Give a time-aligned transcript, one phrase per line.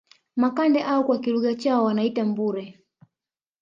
[0.35, 2.79] Makande au kwa kilugha chao wanaita Mbure